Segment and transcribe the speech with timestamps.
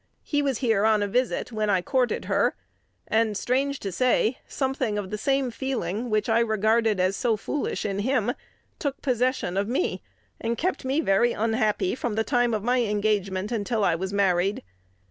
[0.23, 2.55] He was here on a visit when I courted her;
[3.07, 7.85] and, strange to say, something of the same feeling which I regarded as so foolish
[7.85, 8.33] in him
[8.79, 10.01] took possession of me,
[10.39, 14.63] and kept me very unhappy from the time of my engagement until I was married.